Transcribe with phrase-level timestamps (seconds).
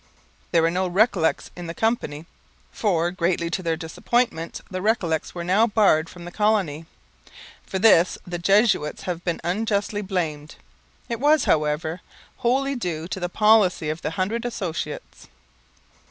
[0.51, 2.25] There were no Recollets in the company,
[2.71, 6.87] for, greatly to their disappointment, the Recollets were now barred from the colony.
[7.67, 10.55] For this the Jesuits have been unjustly blamed.
[11.07, 12.01] It was, however,
[12.37, 15.27] wholly due to the policy of the Hundred Associates.